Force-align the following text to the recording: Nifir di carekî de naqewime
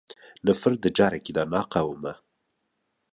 Nifir 0.45 0.73
di 0.81 0.89
carekî 0.97 1.31
de 1.37 1.43
naqewime 1.51 2.13